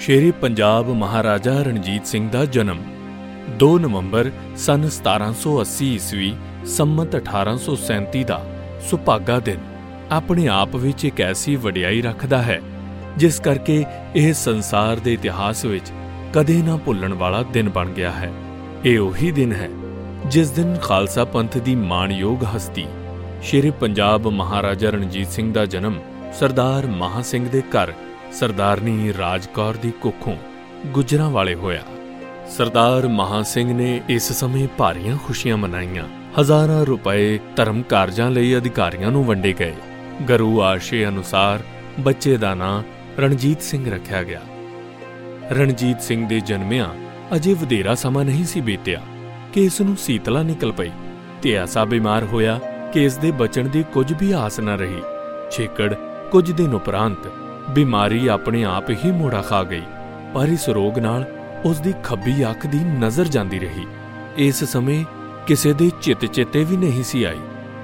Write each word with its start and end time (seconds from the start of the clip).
ਸ਼ੇਰੇ 0.00 0.30
ਪੰਜਾਬ 0.30 0.88
ਮਹਾਰਾਜਾ 0.90 1.52
ਰਣਜੀਤ 1.62 2.06
ਸਿੰਘ 2.06 2.28
ਦਾ 2.30 2.44
ਜਨਮ 2.44 2.78
2 3.60 3.68
ਨਵੰਬਰ 3.78 4.30
ਸਨ 4.56 4.88
1780 4.88 5.86
ਈਸਵੀ, 5.86 6.32
ਸੰਮਤ 6.66 7.14
1837 7.16 8.24
ਦਾ 8.24 8.40
ਸੁਭਾਗਾ 8.90 9.38
ਦਿਨ। 9.40 9.60
ਆਪਣੇ 10.10 10.46
ਆਪ 10.48 10.74
ਵਿੱਚ 10.76 11.04
ਇੱਕ 11.04 11.20
ਐਸੀ 11.20 11.56
ਵਡਿਆਈ 11.56 12.02
ਰੱਖਦਾ 12.02 12.42
ਹੈ, 12.42 12.60
ਜਿਸ 13.16 13.40
ਕਰਕੇ 13.40 13.84
ਇਹ 14.16 14.32
ਸੰਸਾਰ 14.34 14.96
ਦੇ 14.96 15.12
ਇਤਿਹਾਸ 15.12 15.64
ਵਿੱਚ 15.64 15.92
ਕਦੇ 16.34 16.60
ਨਾ 16.62 16.76
ਭੁੱਲਣ 16.76 17.14
ਵਾਲਾ 17.14 17.42
ਦਿਨ 17.52 17.68
ਬਣ 17.68 17.92
ਗਿਆ 17.92 18.10
ਹੈ। 18.10 18.32
ਇਹ 18.84 18.98
ਉਹੀ 18.98 19.30
ਦਿਨ 19.32 19.52
ਹੈ, 19.52 19.68
ਜਿਸ 20.26 20.50
ਦਿਨ 20.50 20.76
ਖਾਲਸਾ 20.82 21.24
ਪੰਥ 21.24 21.58
ਦੀ 21.58 21.74
ਮਾਣਯੋਗ 21.74 22.44
ਹਸਤੀ 22.56 22.86
ਸ਼ੇਰੇ 23.42 23.70
ਪੰਜਾਬ 23.80 24.26
ਮਹਾਰਾਜਾ 24.32 24.90
ਰਣਜੀਤ 24.90 25.28
ਸਿੰਘ 25.28 25.52
ਦਾ 25.52 25.64
ਜਨਮ 25.66 26.00
ਸਰਦਾਰ 26.38 26.86
ਮਹਾ 26.86 27.22
ਸਿੰਘ 27.22 27.48
ਦੇ 27.48 27.62
ਘਰ 27.70 27.92
ਸਰਦਾਰਨੀ 28.34 29.14
ਰਾਜਕੌਰ 29.18 29.74
ਦੀ 29.74 29.90
ਕੁੱਖੋਂ 29.90 30.36
ਗੁਜਰਾਂ 30.86 31.30
ਵਾਲੇ 31.30 31.54
ਹੋਇਆ। 31.54 31.82
ਸਰਦਾਰ 32.50 33.08
ਮਹਾ 33.08 33.42
ਸਿੰਘ 33.42 33.74
ਨੇ 33.74 34.00
ਇਸ 34.08 34.32
ਸਮੇਂ 34.32 34.68
ਭਾਰੀਆਂ 34.78 35.16
ਖੁਸ਼ੀਆਂ 35.16 35.56
ਮਨਾਈਆਂ। 35.56 36.04
ਹਜ਼ਾਰਾਂ 36.40 36.86
ਰੁਪਏ 36.86 37.38
ਧਰਮ 37.56 37.82
ਕਾਰਜਾਂ 37.82 38.30
ਲਈ 38.30 38.56
ਅਧਿਕਾਰੀਆਂ 38.56 39.10
ਨੂੰ 39.10 39.24
ਵੰਡੇ 39.24 39.52
ਗਏ। 39.52 39.74
ਗਰੂ 40.28 40.62
ਆਸ਼ੇ 40.62 41.08
ਅਨੁਸਾਰ 41.08 41.60
ਬੱਚੇ 42.00 42.36
ਦਾ 42.36 42.54
ਨਾਂ 42.54 42.82
ਰਣਜੀਤ 43.20 43.62
ਸਿੰਘ 43.62 43.94
ਰੱਖਿਆ 43.94 44.22
ਗਿਆ। 44.22 44.40
ਰਣਜੀਤ 45.52 46.02
ਸਿੰਘ 46.02 46.28
ਦੇ 46.28 46.40
ਜਨਮਿਆਂ 46.40 46.88
ਅਜੇ 47.36 47.54
ਵਧੇਰਾ 47.54 47.94
ਸਮਾਂ 47.94 48.24
ਨਹੀਂ 48.24 48.44
ਸੀ 48.44 48.60
ਬੀਤਿਆ। 48.60 49.00
ਕਿ 49.52 49.64
ਇਸ 49.64 49.80
ਨੂੰ 49.80 49.96
ਸੀਤਲਾ 49.96 50.42
ਨਿਕਲ 50.42 50.72
ਪਈ 50.72 50.90
ਤੇ 51.42 51.52
ਐਸਾ 51.52 51.84
ਬਿਮਾਰ 51.84 52.24
ਹੋਇਆ 52.24 52.60
ਕਿ 52.92 53.04
ਇਸ 53.04 53.16
ਦੇ 53.16 53.30
ਬਚਣ 53.30 53.68
ਦੀ 53.68 53.84
ਕੁਝ 53.92 54.12
ਵੀ 54.20 54.32
ਆਸ 54.32 54.60
ਨਾ 54.60 54.74
ਰਹੀ। 54.74 55.02
ਛੇਕੜ 55.50 55.94
ਕੁਝ 56.30 56.52
ਦਿਨ 56.52 56.74
ਉਪਰੰਤ 56.74 57.43
ਬਿਮਾਰੀ 57.70 58.26
ਆਪਣੇ 58.26 58.64
ਆਪ 58.64 58.90
ਹੀ 58.90 59.10
ਮੋੜਾ 59.10 59.40
ਖਾ 59.40 59.62
ਗਈ, 59.62 59.82
ਪਰ 60.34 60.48
ਇਸ 60.48 60.68
ਰੋਗ 60.68 60.98
ਨਾਲ 60.98 61.24
ਉਸ 61.64 61.80
ਦੀ 61.80 61.92
ਖੱਬੀ 62.04 62.44
ਅੱਖ 62.50 62.66
ਦੀ 62.66 62.78
ਨਜ਼ਰ 62.78 63.28
ਜਾਂਦੀ 63.28 63.58
ਰਹੀ। 63.58 63.86
ਇਸ 64.38 64.64
ਸਮੇਂ 64.64 65.04
ਕਿਸੇ 65.46 65.72
ਦੇ 65.72 65.90
ਚਿੱਤ 66.02 66.24
ਚੇਤੇ 66.24 66.64
ਵੀ 66.64 66.76
ਨਹੀਂ 66.76 67.02
ਸੀ 67.04 67.24
ਆਈ 67.24 67.40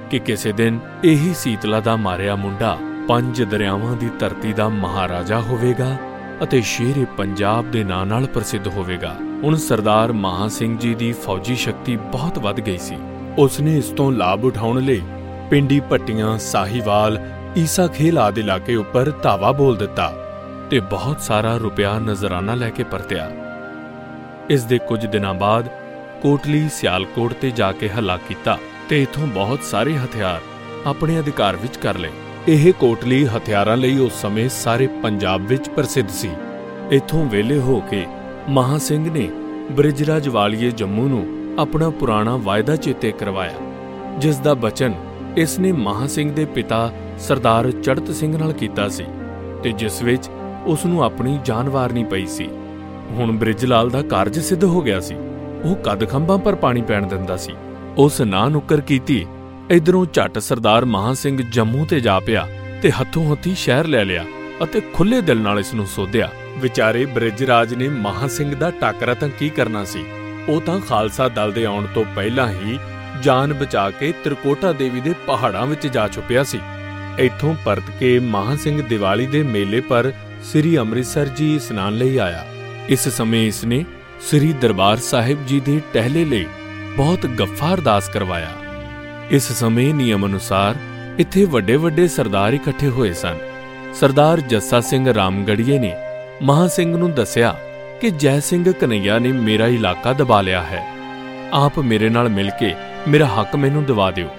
ਕਿ 0.09 0.19
ਕਿਸੇ 0.19 0.51
ਦਿਨ 0.51 0.79
ਇਹੀ 1.03 1.33
ਸੀਤਲਾ 1.33 1.79
ਦਾ 1.79 1.95
ਮਾਰਿਆ 1.95 2.35
ਮੁੰਡਾ 2.35 2.77
ਪੰਜ 3.07 3.41
ਦਰਿਆਵਾਂ 3.43 3.95
ਦੀ 3.95 4.09
ਧਰਤੀ 4.19 4.53
ਦਾ 4.53 4.69
ਮਹਾਰਾਜਾ 4.69 5.39
ਹੋਵੇਗਾ 5.39 5.95
ਅਤੇ 6.43 6.61
ਸ਼ੇਰੇ 6.61 7.05
ਪੰਜਾਬ 7.17 7.71
ਦੇ 7.71 7.83
ਨਾਂ 7.83 8.05
ਨਾਲ 8.05 8.25
ਪ੍ਰਸਿੱਧ 8.25 8.67
ਹੋਵੇਗਾ। 8.67 9.15
ਹੁਣ 9.43 9.55
ਸਰਦਾਰ 9.55 10.11
ਮਹਾ 10.11 10.47
ਸਿੰਘ 10.47 10.77
ਜੀ 10.77 10.93
ਦੀ 10.95 11.11
ਫੌਜੀ 11.11 11.55
ਸ਼ਕਤੀ 11.55 11.95
ਬਹੁਤ 11.95 12.39
ਵੱਧ 12.39 12.59
ਗਈ 12.59 12.77
ਸੀ। 12.77 12.97
ਉਸ 13.37 13.59
ਨੇ 13.59 13.77
ਇਸ 13.77 13.85
ਤੋਂ 13.87 14.11
ਲਾਭ 14.11 14.45
ਉਠਾਉਣ 14.45 14.79
ਲਈ 14.81 15.01
ਪਿੰਡੀ 15.49 15.79
ਪੱਟੀਆਂ 15.79 16.37
ਸਾਹੀਵਾਲ 16.37 17.19
ਈਸਾ 17.57 17.85
ਖੇਲ 17.87 18.17
ਆਦਿ 18.17 18.41
ਇਲਾਕੇ 18.41 18.75
ਉੱਪਰ 18.75 19.09
ਧਾਵਾ 19.23 19.51
ਬੋਲ 19.51 19.75
ਦਿੱਤਾ 19.77 20.07
ਤੇ 20.69 20.79
ਬਹੁਤ 20.91 21.21
ਸਾਰਾ 21.21 21.55
ਰੁਪਿਆ 21.57 21.97
ਨਜ਼ਰਾਨਾ 21.99 22.53
ਲੈ 22.55 22.69
ਕੇ 22.69 22.83
ਪਰਤਿਆ। 22.83 23.27
ਇਸ 24.49 24.63
ਦੇ 24.63 24.77
ਕੁਝ 24.87 25.05
ਦਿਨਾਂ 25.05 25.33
ਬਾਅਦ 25.33 25.67
ਕੋਟਲੀ 26.21 26.69
ਸਿਆਲਕੋਟ 26.69 27.33
ਤੇ 27.33 27.51
ਜਾ 27.51 27.71
ਕੇ 27.71 27.89
ਹੱਲਾ 27.89 28.17
ਕੀਤਾ 28.27 28.57
ਤੇ 28.89 29.01
ਇਥੋਂ 29.03 29.27
ਬਹੁਤ 29.27 29.63
ਸਾਰੇ 29.63 29.97
ਹਥਿਆਰ 29.97 30.39
ਆਪਣੇ 30.87 31.19
ਅਧਿਕਾਰ 31.19 31.55
ਵਿੱਚ 31.55 31.77
ਕਰ 31.77 31.97
ਲਏ। 31.97 32.11
ਇਹ 32.47 32.71
ਕੋਟਲੀ 32.73 33.25
ਹਥਿਆਰਾਂ 33.27 33.77
ਲਈ 33.77 33.99
ਉਸ 33.99 34.21
ਸਮੇਂ 34.21 34.47
ਸਾਰੇ 34.53 34.87
ਪੰਜਾਬ 35.03 35.47
ਵਿੱਚ 35.47 35.69
ਪ੍ਰਸਿੱਧ 35.69 36.09
ਸੀ। 36.11 36.29
ਇਥੋਂ 36.91 37.25
ਵੇਲੇ 37.25 37.59
ਹੋ 37.59 37.79
ਕੇ 37.91 38.05
ਮਹਾ 38.49 38.77
ਸਿੰਘ 38.77 39.11
ਨੇ 39.11 39.29
ਬ੍ਰਿਜਰਾਜ 39.71 40.29
ਵਾਲੀਏ 40.29 40.71
ਜੰਮੂ 40.71 41.07
ਨੂੰ 41.09 41.25
ਆਪਣਾ 41.59 41.89
ਪੁਰਾਣਾ 41.89 42.37
ਵਾਅਦਾ 42.37 42.75
ਚੇਤੇ 42.75 43.11
ਕਰਵਾਇਆ, 43.11 44.17
ਜਿਸ 44.17 44.37
ਦਾ 44.37 44.53
ਬਚਨ 44.55 44.93
ਇਸ 45.37 45.59
ਨੇ 45.59 45.71
ਮਹਾ 45.71 46.07
ਸਿੰਘ 46.07 46.31
ਦੇ 46.33 46.45
ਪਿਤਾ 46.45 46.91
ਸਰਦਾਰ 47.19 47.71
ਚੜਤ 47.71 48.11
ਸਿੰਘ 48.11 48.37
ਨਾਲ 48.37 48.53
ਕੀਤਾ 48.53 48.87
ਸੀ 48.89 49.05
ਤੇ 49.63 49.71
ਜਿਸ 49.71 50.01
ਵਿੱਚ 50.01 50.29
ਉਸ 50.65 50.85
ਨੂੰ 50.85 51.03
ਆਪਣੀ 51.03 51.39
ਜਾਨ 51.45 51.69
ਵਾਰਨੀ 51.69 52.03
ਪਈ 52.03 52.25
ਸੀ। 52.25 52.47
ਹੁਣ 53.11 53.31
ਬ੍ਰਿਜਲਾਲ 53.31 53.89
ਦਾ 53.89 54.01
ਕਾਰਜ 54.01 54.39
ਸਿੱਧ 54.39 54.63
ਹੋ 54.63 54.81
ਗਿਆ 54.81 54.99
ਸੀ। 54.99 55.15
ਉਹ 55.63 55.75
ਕਦ 55.75 56.09
ਖੰਭਾਂ 56.09 56.37
ਪਰ 56.37 56.55
ਪਾਣੀ 56.55 56.81
ਪੈਣ 56.81 57.07
ਦਿੰਦਾ 57.07 57.37
ਸੀ। 57.37 57.53
ਉਸ 57.97 58.21
ਨਾ 58.21 58.47
ਨੁੱਕਰ 58.49 58.81
ਕੀਤੀ 58.81 59.25
ਇਧਰੋਂ 59.71 60.05
ਝੱਟ 60.13 60.39
ਸਰਦਾਰ 60.39 60.85
ਮਹਾ 60.85 61.13
ਸਿੰਘ 61.13 61.41
ਜੰਮੂ 61.51 61.85
ਤੇ 61.85 61.99
ਜਾ 61.99 62.19
ਪਿਆ 62.19 62.47
ਤੇ 62.81 62.91
ਹੱਥੋਂ 62.91 63.31
ਹੱਥੀ 63.31 63.55
ਸ਼ਹਿਰ 63.55 63.87
ਲੈ 63.87 64.05
ਲਿਆ 64.05 64.25
ਅਤੇ 64.63 64.81
ਖੁੱਲੇ 64.93 65.21
ਦਿਲ 65.21 65.37
ਨਾਲ 65.37 65.59
ਇਸ 65.59 65.73
ਨੂੰ 65.73 65.85
ਸੋਧਿਆ। 65.87 66.29
ਵਿਚਾਰੇ 66.57 67.05
ਬ੍ਰਿਜਰਾਜ 67.05 67.73
ਨੇ 67.73 67.89
ਮਹਾ 67.89 68.27
ਸਿੰਘ 68.27 68.55
ਦਾ 68.55 68.71
ਟਾਕਰਾ 68.71 69.13
ਤਾਂ 69.13 69.29
ਕੀ 69.39 69.49
ਕਰਨਾ 69.49 69.83
ਸੀ? 69.83 70.05
ਉਹ 70.49 70.61
ਤਾਂ 70.61 70.79
ਖਾਲਸਾ 70.79 71.27
ਦਲ 71.27 71.51
ਦੇ 71.51 71.65
ਆਉਣ 71.65 71.85
ਤੋਂ 71.95 72.05
ਪਹਿਲਾਂ 72.15 72.49
ਹੀ 72.49 72.79
ਜਾਨ 73.21 73.53
ਬਚਾ 73.53 73.89
ਕੇ 73.89 74.13
ਤ੍ਰਿਕੋਟਾ 74.23 74.71
ਦੇਵੀ 74.71 75.01
ਦੇ 75.01 75.13
ਪਹਾੜਾਂ 75.27 75.65
ਵਿੱਚ 75.65 75.87
ਜਾ 75.87 76.07
ਛੁਪਿਆ 76.07 76.43
ਸੀ। 76.43 76.59
ਇੱਥੋਂ 77.19 77.55
ਪਰਤ 77.65 77.89
ਕੇ 77.99 78.19
ਮਹਾ 78.19 78.55
ਸਿੰਘ 78.55 78.81
ਦੀਵਾਲੀ 78.81 79.25
ਦੇ 79.27 79.43
ਮੇਲੇ 79.43 79.81
ਪਰ 79.81 80.11
ਸ੍ਰੀ 80.43 80.77
ਅੰਮ੍ਰਿਤਸਰ 80.77 81.25
ਜੀ 81.25 81.55
ਇਸ਼ਨਾਨ 81.55 81.93
ਲਈ 81.93 82.17
ਆਇਆ। 82.17 82.45
ਇਸ 82.89 83.07
ਸਮੇਂ 83.09 83.47
ਇਸ 83.47 83.63
ਨੇ 83.63 83.85
ਸ੍ਰੀ 84.21 84.53
ਦਰਬਾਰ 84.53 84.97
ਸਾਹਿਬ 84.97 85.45
ਜੀ 85.45 85.59
ਦੇ 85.59 85.81
ਟਹਿਲੇ 85.93 86.25
ਲਈ 86.25 86.45
ਬਹੁਤ 86.97 87.25
ਗੱਫਾ 87.25 87.73
ਅਰਦਾਸ 87.73 88.09
ਕਰਵਾਇਆ। 88.09 88.51
ਇਸ 89.31 89.51
ਸਮੇਂ 89.51 89.93
ਨਿਯਮ 89.93 90.25
ਅਨੁਸਾਰ 90.25 90.75
ਇੱਥੇ 91.19 91.45
ਵੱਡੇ 91.45 91.75
ਵੱਡੇ 91.75 92.07
ਸਰਦਾਰ 92.07 92.53
ਇਕੱਠੇ 92.53 92.87
ਹੋਏ 92.87 93.13
ਸਨ। 93.13 93.37
ਸਰਦਾਰ 93.93 94.41
ਜੱਸਾ 94.41 94.81
ਸਿੰਘ 94.81 95.13
ਰਾਮਗੜੀਏ 95.13 95.79
ਨੇ 95.79 95.93
ਮਹਾ 96.41 96.67
ਸਿੰਘ 96.67 96.97
ਨੂੰ 96.97 97.11
ਦੱਸਿਆ 97.11 97.55
ਕਿ 98.01 98.09
ਜੈ 98.09 98.39
ਸਿੰਘ 98.39 98.71
ਕਨਈਆ 98.71 99.19
ਨੇ 99.19 99.31
ਮੇਰਾ 99.31 99.67
ਇਲਾਕਾ 99.67 100.13
ਦਬਾ 100.13 100.41
ਲਿਆ 100.41 100.61
ਹੈ। 100.61 100.83
ਆਪ 101.53 101.79
ਮੇਰੇ 101.79 102.09
ਨਾਲ 102.09 102.29
ਮਿਲ 102.29 102.49
ਕੇ 102.59 102.73
ਮੇਰਾ 103.07 103.25
ਹੱਕ 103.25 103.55
ਮੈਨੂੰ 103.55 103.85
ਦਿਵਾ 103.85 104.11
ਦਿਓ। 104.11 104.29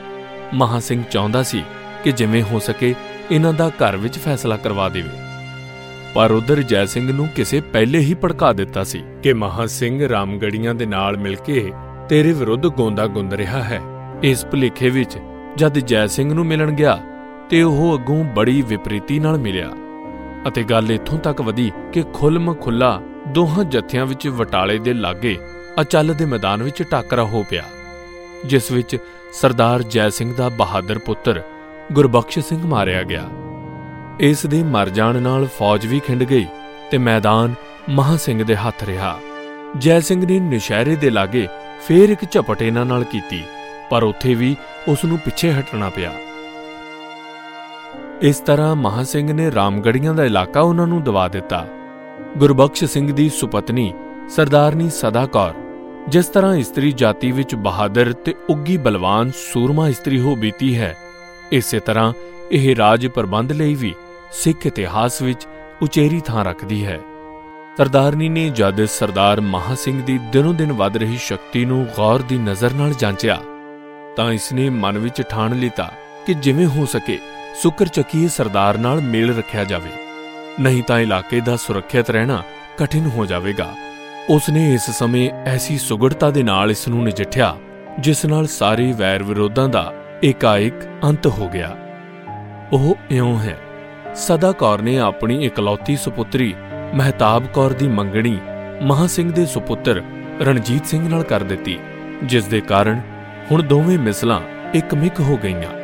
ਮਹਾ 0.55 0.81
ਸਿੰਘ 0.81 1.03
ਚਾਹੁੰਦਾ 1.11 1.43
ਸੀ 1.43 1.63
ਕਿ 2.05 2.13
ਜਿਵੇਂ 2.13 2.43
ਹੋ 2.43 2.59
ਸਕੇ 2.59 2.95
ਇਹਨਾਂ 3.31 3.53
ਦਾ 3.53 3.69
ਘਰ 3.69 3.97
ਵਿੱਚ 3.97 4.19
ਫੈਸਲਾ 4.19 4.57
ਕਰਵਾ 4.57 4.89
ਦੇਵੇ। 4.89 5.19
ਪਰ 6.15 6.31
ਉਧਰ 6.31 6.63
ਜੈ 6.63 6.85
ਸਿੰਘ 6.85 7.13
ਨੂੰ 7.13 7.29
ਕਿਸੇ 7.29 7.61
ਪਹਿਲੇ 7.73 7.99
ਹੀ 7.99 8.15
ਭੜਕਾ 8.15 8.53
ਦਿੱਤਾ 8.53 8.85
ਸੀ 8.85 9.03
ਕਿ 9.23 9.33
ਮਹਾ 9.33 9.67
ਸਿੰਘ 9.67 10.09
ਰਾਮਗੜੀਆਂ 10.09 10.75
ਦੇ 10.75 10.87
ਨਾਲ 10.87 11.17
ਮਿਲ 11.17 11.37
ਕੇ 11.37 11.71
ਤੇਰੇ 12.09 12.33
ਵਿਰੁੱਧ 12.33 12.67
ਗੋਂਦਾ 12.67 13.07
ਗੁੰਦ 13.07 13.35
ਰਿਹਾ 13.35 13.63
ਹੈ। 13.63 13.81
ਇਸ 14.23 14.45
ਭੁਲੇਖੇ 14.47 14.91
ਵਿੱਚ 14.91 15.19
ਜਦ 15.57 15.79
ਜੈ 15.79 16.07
ਸਿੰਘ 16.07 16.33
ਨੂੰ 16.35 16.47
ਮਿਲਣ 16.47 16.71
ਗਿਆ 16.71 16.99
ਤੇ 17.51 17.63
ਉਹ 17.63 17.95
ਅੱਗੋਂ 17.95 18.25
ਬੜੀ 18.25 18.63
ਵਿਪਰੀਤੀ 18.63 19.19
ਨਾਲ 19.19 19.39
ਮਿਲਿਆ 19.39 19.71
ਅਤੇ 20.49 20.63
ਗੱਲ 20.63 20.93
ਇੱਥੋਂ 20.93 21.19
ਤੱਕ 21.19 21.41
ਵਧੀ 21.41 21.71
ਕਿ 21.93 22.03
ਖੁੱਲਮ 22.15 22.55
ਖੁੱਲਾ 22.55 23.01
ਦੋਹਾਂ 23.29 23.65
ਜਥਿਆਂ 23.65 24.07
ਵਿੱਚ 24.07 24.29
ਵਟਾਲੇ 24.29 24.79
ਦੇ 24.79 24.93
ਲਾਗੇ 24.93 25.37
ਅਚਲ 25.81 26.15
ਦੇ 26.15 26.25
ਮੈਦਾਨ 26.25 26.63
ਵਿੱਚ 26.63 26.83
ਟਾਕਰਾ 26.83 27.25
ਹੋ 27.25 27.45
ਪਿਆ, 27.51 27.63
ਜਿਸ 28.47 28.71
ਵਿੱਚ 28.73 28.97
ਸਰਦਾਰ 29.33 29.83
ਜੈ 29.83 30.09
ਸਿੰਘ 30.09 30.35
ਦਾ 30.35 30.49
ਬਹਾਦਰ 30.49 30.99
ਪੁੱਤਰ 30.99 31.43
ਗੁਰਬਖਸ਼ 31.91 32.39
ਸਿੰਘ 32.39 32.65
ਮਾਰਿਆ 32.67 33.03
ਗਿਆ। 33.03 33.29
ਇਸ 34.21 34.45
ਦੇ 34.47 34.63
ਮਰ 34.63 34.89
ਜਾਣ 34.89 35.21
ਨਾਲ 35.23 35.47
ਫੌਜ 35.59 35.87
ਵੀ 35.87 35.99
ਖਿੰਡ 36.01 36.23
ਗਈ 36.23 36.47
ਤੇ 36.91 36.99
ਮੈਦਾਨ 36.99 37.55
ਮਹਾ 37.89 38.17
ਸਿੰਘ 38.17 38.43
ਦੇ 38.45 38.57
ਹੱਥ 38.57 38.85
ਰਿਹਾ। 38.85 39.19
ਜੈ 39.79 39.99
ਸਿੰਘ 40.01 40.25
ਨੇ 40.27 40.39
ਨਿਸ਼ਹਿਰੇ 40.41 40.97
ਦੇ 40.97 41.11
ਲਾਗੇ 41.11 41.47
ਫੇਰ 41.87 42.11
ਇੱਕ 42.11 42.25
ਝਪਟ 42.33 42.63
ਇਹਨਾਂ 42.63 42.85
ਨਾਲ 42.85 43.05
ਕੀਤੀ, 43.05 43.43
ਪਰ 43.91 44.03
ਉੱਥੇ 44.03 44.35
ਵੀ 44.35 44.57
ਉਸ 44.89 45.05
ਨੂੰ 45.05 45.19
ਪਿੱਛੇ 45.19 45.53
ਹਟਣਾ 45.53 45.89
ਪਿਆ। 45.89 46.13
ਇਸ 48.23 48.39
ਤਰ੍ਹਾਂ 48.39 48.75
ਮਹਾ 48.77 49.03
ਸਿੰਘ 49.05 49.33
ਨੇ 49.33 49.51
ਰਾਮਗੜੀਆਂ 49.53 50.15
ਦਾ 50.15 50.25
ਇਲਾਕਾ 50.25 50.61
ਉਹਨਾਂ 50.61 50.87
ਨੂੰ 50.87 51.03
ਦਵਾ 51.05 51.29
ਦਿੱਤਾ। 51.29 51.67
ਗੁਰਬਖਸ਼ 52.39 52.85
ਸਿੰਘ 52.85 53.13
ਦੀ 53.13 53.29
ਸੁਪਤਨੀ 53.29 53.93
ਸਰਦਾਰਨੀ 54.29 54.91
ਸਦਾ 54.91 55.27
ਕੌਰ, 55.27 55.55
ਜਿਸ 56.09 56.27
ਤਰ੍ਹਾਂ 56.27 56.55
ਇਸਤਰੀ 56.57 56.93
ਜਾਤੀ 56.93 57.33
ਵਿੱਚ 57.33 57.55
ਬਹਾਦਰ 57.55 58.13
ਤੇ 58.15 58.35
ਉੱਗੀ 58.51 58.77
ਬਲਵਾਨ 58.77 59.31
ਸੂਰਮਾ 59.37 59.89
ਇਸਤਰੀ 59.89 60.21
ਹੋ 60.21 60.37
ਬੀਤੀ 60.37 60.77
ਹੈ 60.77 60.95
ਇਸੇ 61.53 61.79
ਤਰ੍ਹਾਂ 61.81 62.13
ਇਹ 62.53 62.75
ਰਾਜ 62.77 63.07
ਪ੍ਰਬੰਧ 63.07 63.53
ਲਈ 63.53 63.75
ਵੀ 63.75 63.95
ਸਿੱਖ 64.33 64.67
ਇਤਿਹਾਸ 64.67 65.21
ਵਿੱਚ 65.23 65.47
ਉਚੇਰੀ 65.83 66.21
ਥਾਂ 66.21 66.45
ਰੱਖਦੀ 66.45 66.85
ਹੈ। 66.87 66.99
ਸਰਦਾਰਨੀ 67.79 68.29
ਨੇ 68.29 68.49
ਜਦ 68.51 68.85
ਸਰਦਾਰ 68.85 69.41
ਮਹਾ 69.41 69.75
ਸਿੰਘ 69.75 70.03
ਦੀ 70.03 70.19
ਦਿਨੋਂ 70.33 70.55
ਦਿਨ 70.55 70.73
ਵੱਧ 70.73 70.97
ਰਹੀ 70.97 71.17
ਸ਼ਕਤੀ 71.17 71.65
ਨੂੰ 71.65 71.85
ਗੌਰ 71.97 72.23
ਦੀ 72.23 72.39
ਨਜ਼ਰ 72.39 72.73
ਨਾਲ 72.73 72.95
ਜਾਂਚਿਆ, 72.95 73.39
ਤਾਂ 74.17 74.33
ਇਸ 74.33 74.53
ਨੇ 74.53 74.69
ਮਨ 74.71 74.99
ਵਿੱਚ 74.99 75.23
ਠਾਣ 75.23 75.55
ਲਿੱਤਾ 75.55 75.91
ਕਿ 76.27 76.35
ਜਿਵੇਂ 76.35 76.67
ਹੋ 76.67 76.87
ਸਕੇ 76.87 77.19
ਸੁਕਰ 77.63 77.87
ਚੱਕੀਏ 77.87 78.29
ਸਰਦਾਰ 78.29 78.79
ਨਾਲ 78.79 79.01
ਮੇਲ 79.01 79.37
ਰੱਖਿਆ 79.39 79.65
ਜਾਵੇ, 79.65 79.91
ਨਹੀਂ 80.61 80.83
ਤਾਂ 80.83 81.01
ਇਲਾਕੇ 81.01 81.41
ਦਾ 81.41 81.57
ਸੁਰੱਖਿਅਤ 81.57 82.11
ਰਹਿਣਾ 82.11 82.43
ਕਠਿਨ 82.79 83.07
ਹੋ 83.07 83.27
ਜਾਵੇਗਾ। 83.27 83.73
ਉਸ 84.29 84.49
ਨੇ 84.51 84.73
ਇਸ 84.75 84.91
ਸਮੇਂ 84.91 85.31
ਐਸੀ 85.47 85.79
ਸੁਗੜਤਾ 85.79 86.31
ਦੇ 86.31 86.43
ਨਾਲ 86.43 86.71
ਇਸ 86.71 86.89
ਨੂੰ 86.89 87.05
ਨਜਿੱਠਿਆ, 87.05 87.57
ਜਿਸ 87.99 88.25
ਨਾਲ 88.25 88.47
ਸਾਰੇ 88.47 88.93
ਵੈਰ 88.93 89.23
ਵਿਰੋਧਾਂ 89.23 89.69
ਦਾ 89.69 89.93
ਏਕਾਏਕ 90.25 90.73
ਅੰਤ 91.05 91.27
ਹੋ 91.27 91.49
ਗਿਆ। 91.49 91.77
ਉਹ 92.73 92.97
ਇਉਂ 93.11 93.39
ਹੈ, 93.39 93.59
ਸਦਾ 94.15 94.53
ਕੌਰ 94.53 94.83
ਨੇ 94.83 94.99
ਆਪਣੀ 94.99 95.45
ਇਕਲੌਤੀ 95.45 95.97
ਸੁਪੁੱਤਰੀ 95.97 96.55
ਮਹਿਤਾਬ 96.95 97.47
ਕੌਰ 97.47 97.73
ਦੀ 97.73 97.89
ਮੰਗਣੀ 97.89 98.39
ਮਹਾ 98.83 99.07
ਸਿੰਘ 99.07 99.33
ਦੇ 99.33 99.47
ਸੁਪੁੱਤਰ 99.47 100.03
ਰਣਜੀਤ 100.41 100.87
ਸਿੰਘ 100.87 101.09
ਨਾਲ 101.09 101.23
ਕਰ 101.23 101.43
ਦਿੱਤੀ, 101.43 101.79
ਜਿਸ 102.25 102.45
ਦੇ 102.45 102.61
ਕਾਰਨ 102.61 103.01
ਹੁਣ 103.51 103.63
ਦੋਵੇਂ 103.63 103.99
ਮਿਸਲਾਂ 103.99 104.41
ਇੱਕ 104.75 104.95
ਮਿਕ 104.95 105.21
ਹੋ 105.21 105.37
ਗਈਆਂ। 105.37 105.79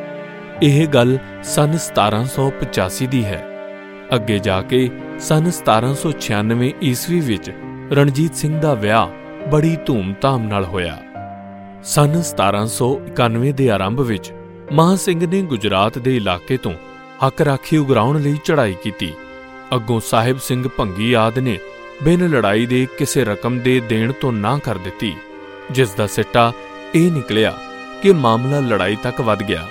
ਇਹ 0.63 0.87
ਗੱਲ 0.87 1.17
ਸਨ 1.43 1.77
1785 1.77 3.07
ਦੀ 3.07 3.25
ਹੈ। 3.25 3.45
ਅੱਗੇ 4.15 4.39
ਜਾ 4.39 4.61
ਕੇ 4.61 4.91
ਸਨ 5.19 5.51
1796 5.51 6.73
ਈਸਵੀ 6.83 7.19
ਵਿੱਚ 7.19 7.51
ਰਣਜੀਤ 7.91 8.35
ਸਿੰਘ 8.35 8.59
ਦਾ 8.59 8.73
ਵਿਆਹ 8.73 9.07
ਬੜੀ 9.49 9.77
ਧੂਮ-ਧਾਮ 9.85 10.43
ਨਾਲ 10.43 10.65
ਹੋਇਆ। 10.65 10.97
ਸਨ 11.83 12.21
1791 12.21 13.51
ਦੇ 13.51 13.69
ਆਰੰਭ 13.69 13.99
ਵਿੱਚ, 13.99 14.31
ਮਹਾ 14.71 14.95
ਸਿੰਘ 14.95 15.27
ਨੇ 15.27 15.41
ਗੁਜਰਾਤ 15.41 15.97
ਦੇ 15.97 16.15
ਇਲਾਕੇ 16.15 16.57
ਤੋਂ 16.57 16.73
ਹੱਕ 17.25 17.41
ਰਾਖੀ 17.41 17.77
ਉਗਰਾਉਣ 17.77 18.21
ਲਈ 18.21 18.35
ਚੜ੍ਹਾਈ 18.43 18.75
ਕੀਤੀ। 18.83 19.13
ਅੱਗੋਂ 19.75 19.99
ਸਾਹਿਬ 19.99 20.39
ਸਿੰਘ 20.39 20.67
ਭੰਗੀ 20.67 21.13
ਆਦ 21.13 21.39
ਨੇ 21.39 21.57
ਬਿਨ 22.03 22.27
ਲੜਾਈ 22.29 22.65
ਦੇ 22.65 22.87
ਕਿਸੇ 22.97 23.23
ਰਕਮ 23.25 23.59
ਦੇ 23.59 23.79
ਦੇਣ 23.79 24.11
ਤੋਂ 24.11 24.31
ਨਾ 24.31 24.57
ਕਰ 24.57 24.77
ਦਿੱਤੀ, 24.77 25.15
ਜਿਸ 25.71 25.93
ਦਾ 25.93 26.07
ਸਿੱਟਾ 26.07 26.51
ਇਹ 26.95 27.11
ਨਿਕਲਿਆ 27.11 27.57
ਕਿ 28.03 28.13
ਮਾਮਲਾ 28.13 28.59
ਲੜਾਈ 28.59 28.97
ਤੱਕ 29.03 29.21
ਵੱਧ 29.21 29.43
ਗਿਆ। 29.43 29.67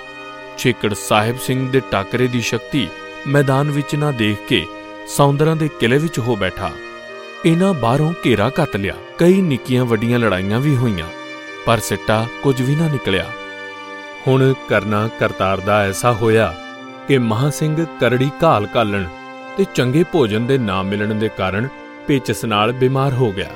ਛੇਕੜ 0.57 0.93
ਸਾਹਿਬ 0.93 1.39
ਸਿੰਘ 1.39 1.69
ਦੇ 1.69 1.81
ਟਾਕਰੇ 1.91 2.27
ਦੀ 2.27 2.41
ਸ਼ਕਤੀ 2.41 2.87
ਮੈਦਾਨ 3.27 3.71
ਵਿੱਚ 3.71 3.95
ਨਾ 3.95 4.11
ਦੇਖ 4.11 4.47
ਕੇ 4.47 4.65
ਸੌਂਦਰਾਂ 5.07 5.55
ਦੇ 5.55 5.67
ਕਿਲੇ 5.67 5.97
ਵਿੱਚ 5.97 6.19
ਹੋ 6.19 6.35
ਬੈਠਾ। 6.35 6.71
ਇਹਨਾਂ 7.45 7.73
ਬਾਹਰੋਂ 7.73 8.13
ਘੇਰਾ 8.25 8.51
ਘੱਟ 8.61 8.75
ਲਿਆ। 8.77 8.95
ਕਈ 9.17 9.41
ਨਿੱਕੀਆਂ 9.41 9.85
ਵੱਡੀਆਂ 9.85 10.19
ਲੜਾਈਆਂ 10.19 10.59
ਵੀ 10.59 10.75
ਹੋਈਆਂ। 10.75 11.07
ਪਰ 11.69 11.79
ਸਿੱਟਾ 11.79 12.25
ਕੁਝ 12.43 12.61
ਵੀ 12.61 12.75
ਨਾ 12.75 12.87
ਨਿਕਲਿਆ। 12.87 13.25
ਹੁਣ 14.27 14.53
ਕਰਨਾ 14.69 15.09
ਕਰਤਾਰ 15.19 15.59
ਦਾ 15.59 15.77
ਐਸਾ 15.81 16.11
ਹੋਇਆ 16.11 16.53
ਕਿ 17.07 17.17
ਮਹਾ 17.17 17.49
ਸਿੰਘ 17.49 17.85
ਕਰੜੀ 17.99 18.29
ਘਾਲ 18.43 18.65
ਕਾਲਣ 18.65 19.05
ਤੇ 19.57 19.65
ਚੰਗੇ 19.75 20.03
ਭੋਜਨ 20.03 20.45
ਦੇ 20.45 20.57
ਨਾ 20.57 20.81
ਮਿਲਣ 20.83 21.13
ਦੇ 21.15 21.29
ਕਾਰਨ 21.37 21.67
ਪੇਚਸ 22.07 22.43
ਨਾਲ 22.45 22.71
ਬਿਮਾਰ 22.71 23.13
ਹੋ 23.13 23.31
ਗਿਆ 23.31 23.49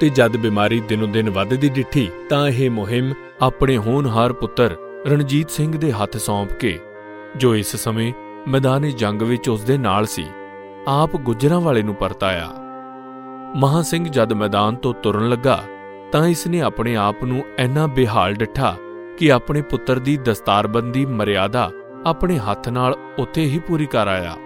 ਤੇ 0.00 0.08
ਜਦ 0.08 0.36
ਬਿਮਾਰੀ 0.36 0.80
ਦਿਨੋਂ 0.80 1.08
ਦਿਨ 1.08 1.30
ਵੱਧਦੀ 1.30 1.68
ਡਿੱਠੀ 1.68 2.08
ਤਾਂ 2.30 2.48
ਇਹ 2.48 2.70
ਮੁਹਿੰਮ 2.70 3.14
ਆਪਣੇ 3.42 3.76
ਹੋਣਹਾਰ 3.78 4.32
ਪੁੱਤਰ 4.32 4.76
ਰਣਜੀਤ 5.06 5.50
ਸਿੰਘ 5.50 5.72
ਦੇ 5.78 5.92
ਹੱਥ 5.92 6.16
ਸੌਂਪ 6.16 6.52
ਕੇ, 6.52 6.78
ਜੋ 7.36 7.56
ਇਸ 7.56 7.76
ਸਮੇਂ 7.76 8.12
ਮੈਦਾਨੇ 8.48 8.90
ਜੰਗ 8.90 9.22
ਵਿੱਚ 9.22 9.48
ਉਸ 9.48 9.60
ਦੇ 9.60 9.78
ਨਾਲ 9.78 10.06
ਸੀ, 10.06 10.26
ਆਪ 10.88 11.16
ਗੁੱਜਰਾਂ 11.16 11.60
ਵਾਲੇ 11.60 11.82
ਨੂੰ 11.82 11.94
ਪਰਤਾਇਆ। 11.94 12.48
ਮਹਾ 13.56 13.82
ਸਿੰਘ 13.82 14.08
ਜਦ 14.08 14.32
ਮੈਦਾਨ 14.32 14.76
ਤੋਂ 14.76 14.94
ਤੁਰਨ 14.94 15.28
ਲੱਗਾ 15.28 15.62
ਤਾਂ 16.12 16.26
ਇਸ 16.28 16.46
ਨੇ 16.46 16.60
ਆਪਣੇ 16.60 16.96
ਆਪ 16.96 17.24
ਨੂੰ 17.24 17.42
ਇੰਨਾ 17.58 17.86
ਬੇਹਾਲ 17.86 18.34
ਡਿੱਠਾ 18.34 18.76
ਕਿ 19.18 19.32
ਆਪਣੇ 19.32 19.62
ਪੁੱਤਰ 19.62 19.98
ਦੀ 19.98 20.16
ਦਸਤਾਰਬੰਦੀ 20.16 21.04
ਮਰਿਆਦਾ 21.06 21.70
ਆਪਣੇ 22.06 22.38
ਹੱਥ 22.38 22.68
ਨਾਲ 22.68 22.94
ਉੱਥੇ 23.18 23.44
ਹੀ 23.44 23.58
ਪੂਰੀ 23.58 23.86
ਕਰ 23.86 24.06
ਆਇਆ। 24.06 24.36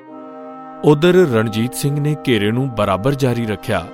ਉਧਰ 0.85 1.15
ਰਣਜੀਤ 1.15 1.75
ਸਿੰਘ 1.75 2.01
ਨੇ 2.01 2.15
ਘੇਰੇ 2.29 2.51
ਨੂੰ 2.51 2.69
ਬਰਾਬਰ 2.75 3.15
ਜਾਰੀ 3.15 3.47
ਰੱਖਿਆ। 3.47 3.87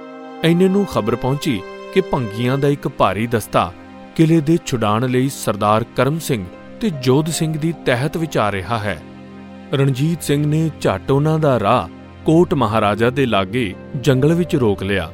ਐਨੇ 0.45 0.69
ਨੂੰ 0.69 0.85
ਖਬਰ 0.87 1.17
ਪਹੁੰਚੀ 1.17 1.61
ਕਿ 1.95 2.01
ਭੰਗੀਆਂ 2.01 2.59
ਦਾ 2.59 2.69
ਇੱਕ 2.69 2.89
ਭਾਰੀ 2.89 3.27
ਦਸਤਾ 3.27 3.73
ਕਿਲੇ 4.17 4.41
ਦੇ 4.41 4.59
ਛੁਡਾਣ 4.67 5.09
ਲਈ 5.09 5.29
ਸਰਦਾਰ 5.29 5.85
ਕਰਮ 5.97 6.19
ਸਿੰਘ 6.19 6.45
ਤੇ 6.81 6.91
ਜੋਧ 6.91 7.27
ਸਿੰਘ 7.27 7.59
ਦੀ 7.59 7.73
ਤਹਿਤ 7.87 8.17
ਵਿੱਚ 8.17 8.39
ਆ 8.39 8.53
ਰਿਹਾ 8.53 8.79
ਹੈ। 8.79 9.03
ਰਣਜੀਤ 9.75 10.23
ਸਿੰਘ 10.23 10.47
ਨੇ 10.47 10.71
ਝੱਟ 10.81 11.11
ਉਹਨਾਂ 11.11 11.39
ਦਾ 11.39 11.61
ਰਾਹ 11.61 11.89
ਕੋਟ 12.25 12.55
ਮਹਾਰਾਜਾ 12.55 13.11
ਦੇ 13.11 13.27
ਲਾਗੇ 13.27 13.75
ਜੰਗਲ 14.01 14.35
ਵਿੱਚ 14.35 14.57
ਰੋਕ 14.57 14.83
ਲਿਆ 14.83 15.11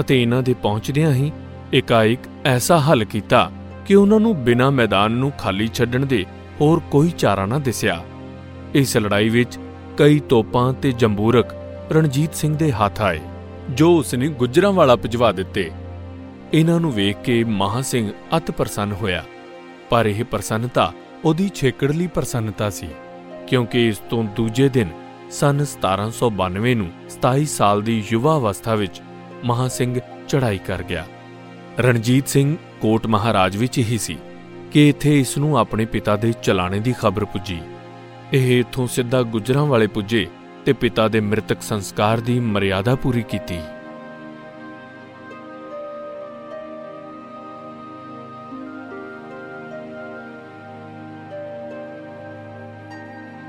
ਅਤੇ 0.00 0.22
ਇਹਨਾਂ 0.22 0.42
ਦੇ 0.42 0.54
ਪਹੁੰਚਦਿਆਂ 0.62 1.12
ਹੀ 1.12 1.32
ਇਕਾਇਕ 1.74 2.18
ਐਸਾ 2.44 2.78
ਹੱਲ 2.78 3.04
ਕੀਤਾ 3.04 3.50
ਕਿ 3.86 3.94
ਉਹਨਾਂ 3.94 4.18
ਨੂੰ 4.20 4.34
ਬਿਨਾਂ 4.44 4.70
ਮੈਦਾਨ 4.70 5.12
ਨੂੰ 5.12 5.30
ਖਾਲੀ 5.38 5.68
ਛੱਡਣ 5.74 6.06
ਦੇ 6.06 6.24
ਹੋਰ 6.60 6.80
ਕੋਈ 6.90 7.10
ਚਾਰਾ 7.10 7.44
ਨਾ 7.46 7.58
ਦਿਸਿਆ। 7.58 8.02
ਇਸ 8.74 8.96
ਲੜਾਈ 8.96 9.28
ਵਿੱਚ 9.28 9.58
ਕਈ 9.98 10.18
ਤੋਪਾਂ 10.18 10.72
ਤੇ 10.72 10.92
ਜੰਬੂਰਕ 10.92 11.54
ਰਣਜੀਤ 11.92 12.34
ਸਿੰਘ 12.34 12.56
ਦੇ 12.56 12.70
ਹੱਥ 12.72 13.00
ਆਏ, 13.00 13.20
ਜੋ 13.70 13.90
ਉਸਨੇ 13.96 14.28
ਗੁੱਜਰਾਂ 14.28 14.72
ਵਾਲਾ 14.72 14.96
ਭਿਜਵਾ 14.96 15.32
ਦਿੱਤੇ। 15.32 15.70
ਇਹਨਾਂ 16.54 16.78
ਨੂੰ 16.80 16.92
ਵੇਖ 16.92 17.16
ਕੇ 17.16 17.42
ਮਹਾ 17.44 17.82
ਸਿੰਘ 17.82 18.10
ਅਤ 18.36 18.50
ਪ੍ਰਸੰਨ 18.50 18.92
ਹੋਇਆ, 18.92 19.24
ਪਰ 19.90 20.06
ਇਹ 20.06 20.24
ਪ੍ਰਸੰਨਤਾ 20.24 20.92
ਉਹਦੀ 21.24 21.50
ਛੇਕੜਲੀ 21.54 22.06
ਪ੍ਰਸੰਨਤਾ 22.06 22.70
ਸੀ, 22.70 22.88
ਕਿਉਂਕਿ 23.48 23.88
ਇਸ 23.88 23.98
ਤੋਂ 23.98 24.24
ਦੂਜੇ 24.36 24.68
ਦਿਨ 24.68 24.88
ਸਨ 25.30 25.64
1792 25.64 26.74
ਨੂੰ 26.74 26.90
27 27.10 27.56
ਸਾਲ 27.56 27.82
ਦੀ 27.82 28.02
ਯੁਵਾ 28.12 28.36
ਅਵਸਥਾ 28.36 28.74
ਵਿੱਚ 28.74 29.00
ਮਹਾ 29.44 29.68
ਸਿੰਘ 29.68 29.98
ਚੜ੍ਹਾਈ 30.28 30.58
ਕਰ 30.58 30.82
ਗਿਆ। 30.82 31.04
ਰਣਜੀਤ 31.80 32.28
ਸਿੰਘ 32.28 32.56
ਕੋਟ 32.80 33.06
ਮਹਾਰਾਜ 33.06 33.56
ਵਿੱਚ 33.56 33.78
ਹੀ 33.78 33.98
ਸੀ 33.98 34.16
ਕਿ 34.72 34.88
ਇੱਥੇ 34.88 35.20
ਇਸ 35.20 35.36
ਨੂੰ 35.38 35.58
ਆਪਣੇ 35.58 35.84
ਪਿਤਾ 35.84 36.16
ਦੇ 36.16 36.32
ਚਲਾਣੇ 36.42 36.80
ਦੀ 36.80 36.94
ਖਬਰ 37.00 37.24
ਪੁੱਜੀ। 37.24 37.58
ਇਹ 38.32 38.60
ਇਥੋਂ 38.60 38.86
ਸਿੱਧਾ 38.86 39.22
ਗੁਜਰਾਂ 39.22 39.64
ਵਾਲੇ 39.66 39.86
ਪੁੱਜੇ 39.86 40.26
ਤੇ 40.64 40.72
ਪਿਤਾ 40.72 41.06
ਦੇ 41.08 41.20
ਮ੍ਰਿਤਕ 41.20 41.62
ਸੰਸਕਾਰ 41.62 42.20
ਦੀ 42.20 42.40
ਮਰਿਆਦਾ 42.40 42.94
ਪੂਰੀ 42.94 43.22
ਕੀਤੀ। 43.22 43.58